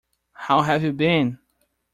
How 0.33 0.63
have 0.63 0.81
you 0.83 0.93
been? 0.93 1.37